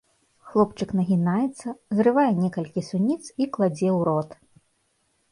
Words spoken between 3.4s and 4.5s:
і кладзе ў рот.